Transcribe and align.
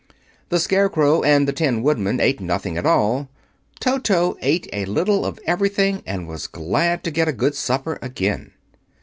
The 0.49 0.59
Scarecrow 0.59 1.21
and 1.21 1.47
the 1.47 1.53
Tin 1.53 1.83
Woodman 1.83 2.19
ate 2.19 2.39
nothing 2.41 2.75
at 2.75 2.87
all. 2.87 3.29
Toto 3.79 4.35
ate 4.41 4.67
a 4.73 4.85
little 4.85 5.23
of 5.27 5.39
everything, 5.45 6.01
and 6.07 6.27
was 6.27 6.47
glad 6.47 7.03
to 7.03 7.11
get 7.11 7.27
a 7.27 7.31
good 7.31 7.53
supper 7.53 7.99
again. 8.01 8.51